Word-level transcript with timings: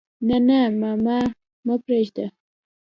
نه 0.27 0.37
نه 0.47 0.59
ماما 0.81 1.19
ما 1.65 1.75
پرېده. 1.85 2.25